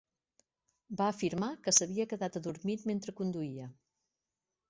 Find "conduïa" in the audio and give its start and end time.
3.21-3.71